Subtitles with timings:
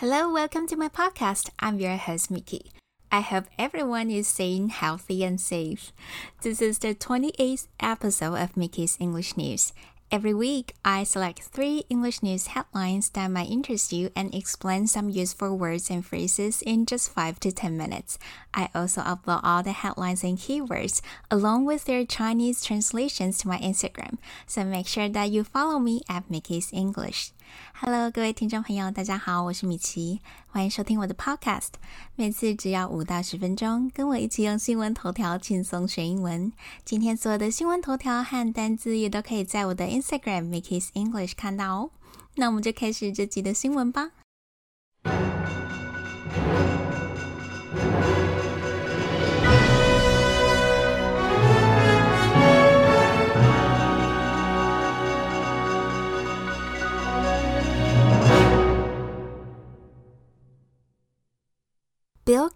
[0.00, 1.50] Hello, welcome to my podcast.
[1.58, 2.72] I'm your host, Mickey.
[3.12, 5.92] I hope everyone is staying healthy and safe.
[6.40, 9.74] This is the 28th episode of Mickey's English News.
[10.10, 15.10] Every week, I select three English news headlines that might interest you and explain some
[15.10, 18.18] useful words and phrases in just 5 to 10 minutes.
[18.54, 23.58] I also upload all the headlines and keywords along with their Chinese translations to my
[23.58, 27.32] Instagram, so make sure that you follow me at Mickey's English.
[27.80, 31.70] Hello，各位听众朋友，大家好，我是米奇，欢迎收听我的 Podcast。
[32.14, 36.52] 每次只要五到十分钟，跟我一起用新闻头条轻松学英文。
[36.84, 41.90] 今天所有的新闻头条和单字也都可以在我的 Instagram Mickey's English 看到哦。
[42.36, 44.10] 那我们就开始这集的新闻吧。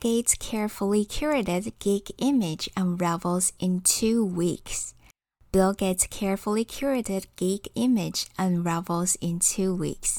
[0.04, 4.92] Gates' carefully curated geek image unravels in two weeks.
[5.50, 10.18] Bill Gates' carefully curated geek image unravels in two weeks.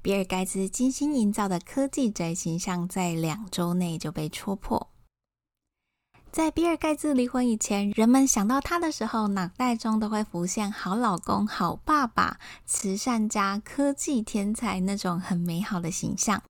[0.00, 4.88] 比尔盖茨精心营造的科技宅形象在两周内就被戳破。
[6.32, 16.42] 在比尔盖茨离婚以前，人们想到他的时候，脑袋中都会浮现好老公、好爸爸、慈善家、科技天才那种很美好的形象。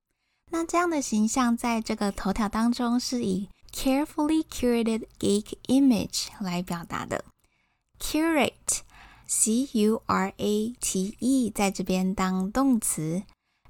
[0.49, 7.25] 那这样的形象在这个头条当中是以 carefully curated geek image 来表达的。
[7.99, 13.23] curate，c u r a t e，在这边当动词，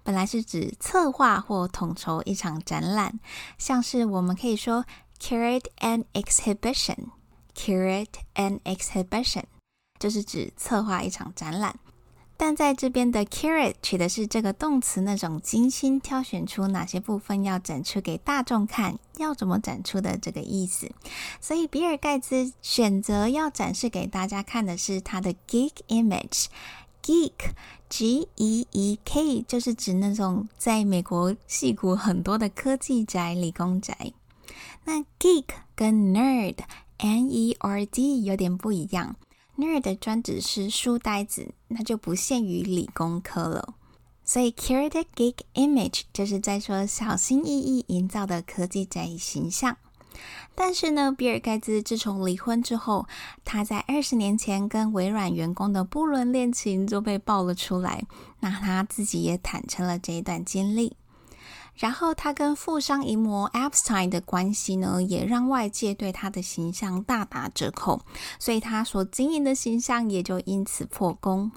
[0.04, 3.20] 本来是指策划或统筹一场展览，
[3.58, 4.86] 像是我们可以说
[5.20, 9.44] curate an exhibition，curate an exhibition，
[9.98, 11.80] 就是指策划一场展览。
[12.38, 20.92] 但在这边的 curate 取的是这个动词那种精心挑选出哪些部分要展出给大众看，要怎么展出的这个意思。
[21.42, 26.46] 所以比尔盖茨选择要展示给大家看的是他的 geek image。
[27.04, 34.12] geek，g e e k，就是指那种在美国戏骨很多的科技宅、理工宅。
[34.84, 39.16] 那 geek 跟 nerd，n e r d 有点不一样。
[39.58, 43.74] Nerd 专指是书呆子，那就不限于理工科了。
[44.24, 49.78] 所以，curated geek image 就是在说小心翼翼营造的科技宅形象。
[50.54, 53.08] 但是呢，比尔盖茨自从离婚之后，
[53.44, 58.04] 他在二十年前跟微软员工的不伦恋情就被爆了出来。
[58.40, 60.96] 那他自己也坦诚了这一段经历。
[61.78, 68.02] 然后他跟富商淫魔 Epstein 的关系呢，也让外界对他的形象大打折扣，
[68.40, 71.52] 所以他所经营的形象也就因此破功。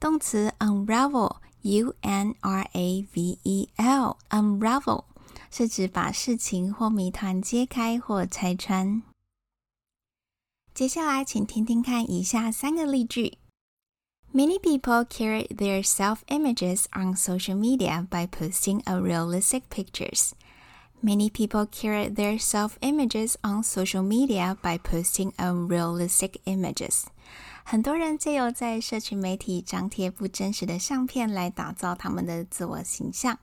[0.00, 5.04] 动词 unravel，u n r a v e l，unravel
[5.50, 9.02] 是指把事情或谜团揭开或拆穿。
[10.74, 13.38] 接下来，请听听看以下三个例句。
[14.35, 20.33] Many people curate their self images on social media by posting unrealistic pictures.
[21.03, 27.07] Many people curate their self images on social media by posting unrealistic images.
[27.65, 33.37] 很多人借由在社群媒体张贴不真实的相片来打造他们的自我形象。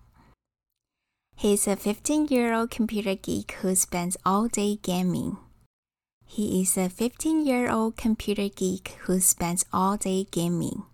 [1.36, 5.36] He's a 15-year-old computer geek who spends all day gaming.
[6.26, 10.84] He is a 15-year-old computer geek who spends all day gaming.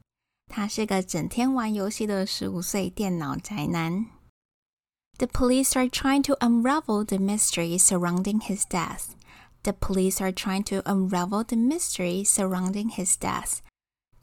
[0.49, 4.07] 他是个整天玩游戏的十五岁电脑宅男。
[5.19, 9.15] The police are trying to unravel the mystery surrounding his death.
[9.63, 13.59] The police are trying to unravel the mystery surrounding his death.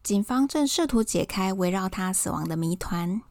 [0.04, 3.22] 警方正试图解开围绕他死亡的谜团。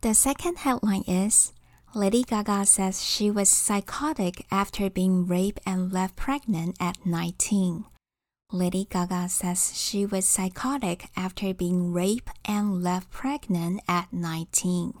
[0.00, 1.52] The second headline is
[1.94, 7.84] Lady Gaga says she was psychotic after being raped and left pregnant at 19.
[8.52, 14.94] Lady Gaga says she was psychotic after being raped and left pregnant at 19.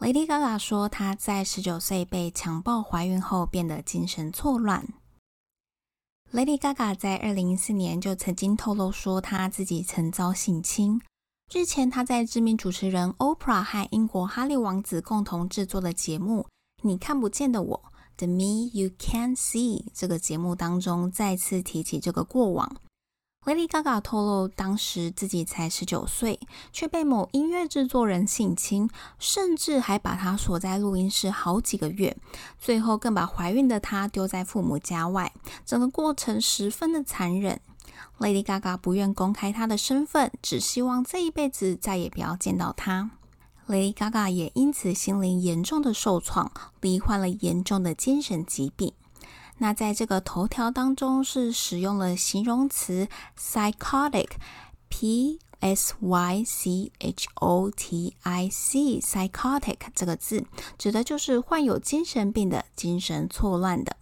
[0.00, 4.86] Lady Gaga 说她在十九岁被强暴怀孕后变得精神错乱。
[6.32, 11.00] Lady Gaga 在二零一四年就曾经透露说她自己曾遭性侵。
[11.53, 16.43] 日前，他在知名主持人 Oprah 和英国哈利王子共同制作的节目
[16.83, 17.83] 《你看不见的我》
[18.15, 22.77] The Me You Can't See 这个节目当中，再次提起这个过往。
[23.45, 26.39] Lady Gaga 透露，当时自己才十九岁，
[26.71, 28.89] 却被某音乐制作人性侵，
[29.19, 32.15] 甚至还把她锁在录音室好几个月，
[32.57, 35.33] 最后更把怀孕的她丢在父母家外，
[35.65, 37.59] 整个过程十分的残忍。
[38.19, 43.11] Lady Gaga 不愿公开她的身份，只希望这一辈子再也不要见到他。
[43.67, 46.51] Lady Gaga 也因此心灵严重的受创，
[46.81, 48.93] 罹患了严重的精神疾病。
[49.59, 53.07] 那在这个头条当中是使用了形容词
[53.39, 60.45] psychotic，p s y c h o t i c，psychotic 这个字
[60.79, 63.95] 指的就是患有精神病的、精神错乱的。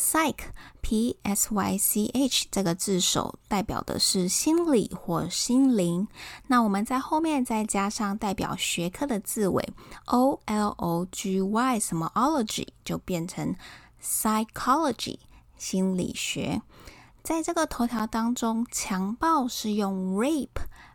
[0.00, 6.08] Psych，p s y c h 这个字首代表的是心理或心灵。
[6.46, 9.62] 那我们在后面再加上代表学科的字尾
[10.06, 13.54] o l o g y，什么 ology 就变成
[14.02, 15.18] psychology
[15.58, 16.62] 心理学。
[17.22, 20.48] 在这个头条当中，强暴是用 rape。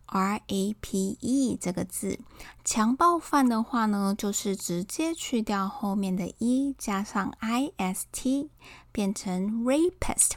[0.05, 2.19] R A P E 这个字，
[2.63, 8.49] 强暴犯的话呢，就是直接去掉后面的 e，加上 I S T，
[8.91, 10.31] 变成 rapist。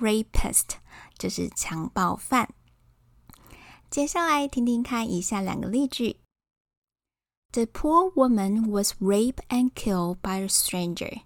[0.00, 0.70] rapist
[1.16, 2.52] 就是强暴犯。
[3.88, 6.16] 接下来听听看以下两个例句
[7.52, 11.22] ：The poor woman was raped and killed by a stranger.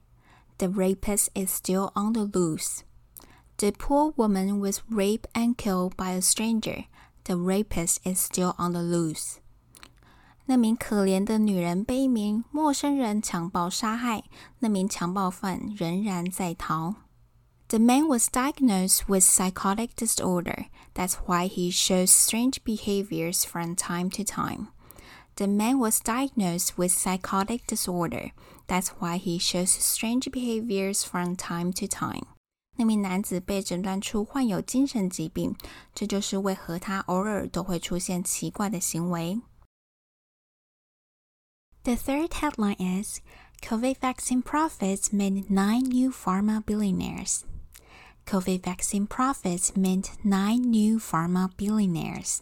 [0.59, 2.81] The rapist is still on the loose.
[3.57, 6.85] The poor woman was raped and killed by a stranger.
[7.24, 9.36] The rapist is still on the loose。
[10.46, 14.24] 那名可怜的女人被一名陌生人强暴杀害，
[14.60, 16.96] 那名强暴犯仍然在逃。
[17.70, 20.66] The man was diagnosed with psychotic disorder.
[20.94, 24.68] That's why he shows strange behaviors from time to time.
[25.38, 28.32] The man was diagnosed with psychotic disorder.
[28.68, 32.28] That's why he shows strange behaviors from time to time.
[32.79, 35.55] 那名男子被诊断出患有精神疾病，
[35.95, 39.41] 这就是为何他偶尔都会出现奇怪的行为。
[41.83, 43.19] The third headline is
[43.63, 47.41] COVID vaccine profits meant nine new pharma billionaires.
[48.27, 52.39] COVID vaccine profits meant nine new pharma billionaires.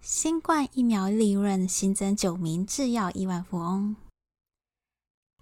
[0.00, 3.94] 新冠疫苗利润新增九名制药亿万富翁。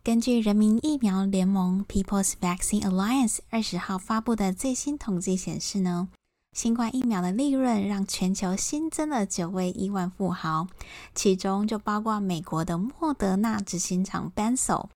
[0.05, 6.11] 根据人民疫苗联盟 People's Vaccine Alliance 二十号发布的最新统计显示呢，
[6.53, 10.67] 新冠疫苗的利润让全球新增了九位亿万富豪，
[11.15, 14.89] 其中就包括美国的莫德纳执行长 Benzo。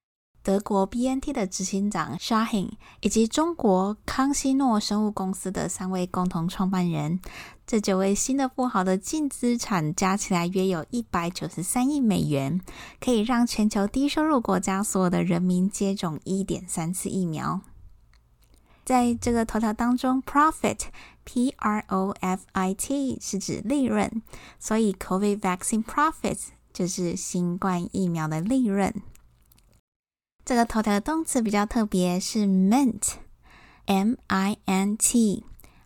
[0.43, 2.71] 德国 BNT 的执行长 Shahin
[3.01, 7.21] 以及中国康希诺生物公司的三位共同创办人，
[7.67, 12.61] 这九位新的富豪的净资产加起来约有一百九十三亿美元，
[12.99, 17.61] 可以让全球低收入国家所有的人民接种一点三次疫苗。
[18.87, 20.85] 在这个头条当中，profit
[21.25, 24.23] P R O F I T 是指利润，
[24.59, 28.95] 所以 COVID vaccine profits 就是新冠疫苗的利润。
[30.49, 35.45] 这个头条的动词比较特别，是 mint，m i n t。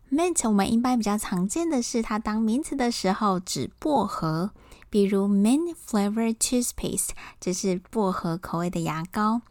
[0.09, 4.53] mint 我们一般比较常见的是它当名词的时候指薄荷，
[4.88, 7.09] 比如 mint flavored toothpaste，
[7.41, 9.43] 这是薄荷口味的牙膏。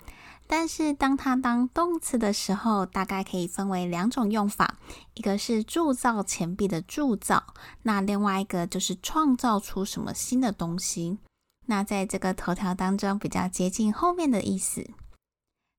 [0.47, 4.77] 但是当它当动词的时候，大概可以分为两种用法，
[5.15, 7.43] 一个是铸造钱币的铸造，
[7.81, 11.17] 那另外一个就是创造出什么新的东西。
[11.65, 14.89] 那在这个头条当中比较接近后面的意思。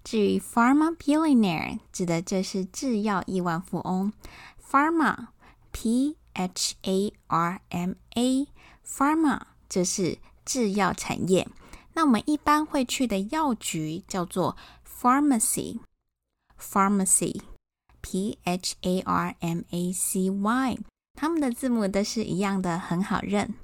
[0.05, 4.13] 至于 pharma billionaire 指的就是制药亿万富翁
[4.61, 5.29] ，pharma
[5.71, 8.49] p h a r m a
[8.87, 11.47] pharma 就是制药产业。
[11.95, 14.57] 那我们一般会去的药局叫做
[15.01, 17.41] pharmacy，pharmacy
[18.01, 20.79] p h a r m a c y，
[21.15, 23.55] 它们的字母都是一样的，很好认。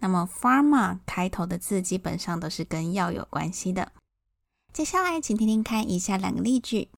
[0.00, 3.90] 那么 pharma 开头的字基本上都是跟药有关系的。
[4.73, 6.89] 接下来，请听听看以下两个例句：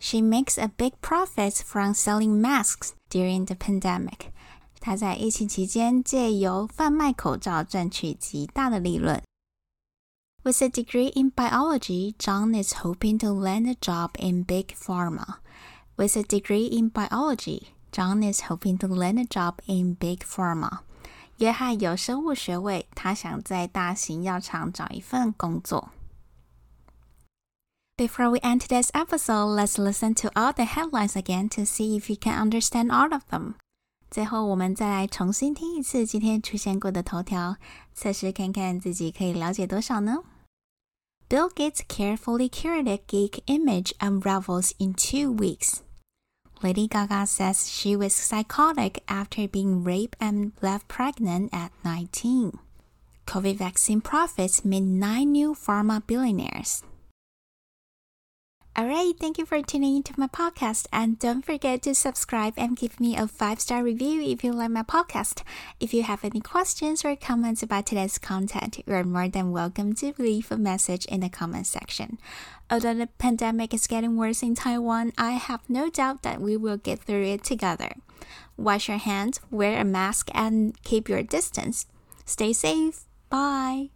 [0.00, 4.32] She makes a big profit from selling masks during the pandemic。
[4.80, 9.22] 她在疫情期间借由贩卖口罩赚取极大的利润。
[10.42, 15.36] With a degree in biology, John is hoping to land a job in big pharma.
[15.96, 20.80] With a degree in biology, John is hoping to land a job in big pharma.
[21.38, 25.90] 约翰有生物学位，他想在大型药厂找一份工作。
[27.98, 32.10] Before we end today's episode, let's listen to all the headlines again to see if
[32.10, 33.54] you can understand all of them.
[34.10, 37.56] 最后，我们再来重新听一次今天出现过的头条，
[37.94, 40.24] 测试看看自己可以了解多少呢？
[41.28, 45.78] Bill Gates carefully curated geek image unravels in two weeks.
[46.62, 52.58] Lady Gaga says she was psychotic after being raped and left pregnant at 19.
[53.26, 56.82] COVID vaccine profits mean nine new pharma billionaires.
[58.77, 62.99] Alright, thank you for tuning into my podcast and don't forget to subscribe and give
[62.99, 65.43] me a 5-star review if you like my podcast.
[65.81, 69.93] If you have any questions or comments about today's content, you are more than welcome
[69.95, 72.19] to leave a message in the comment section.
[72.71, 76.77] Although the pandemic is getting worse in Taiwan, I have no doubt that we will
[76.77, 77.91] get through it together.
[78.55, 81.85] Wash your hands, wear a mask, and keep your distance.
[82.23, 83.01] Stay safe.
[83.29, 83.89] Bye.